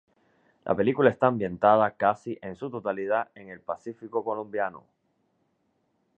La 0.65 0.73
película 0.75 1.11
está 1.11 1.27
ambientada 1.27 1.91
casi 1.95 2.35
en 2.41 2.55
su 2.55 2.71
totalidad 2.71 3.29
en 3.35 3.49
el 3.49 3.61
pacífico 3.61 4.23
colombiano. 4.23 4.83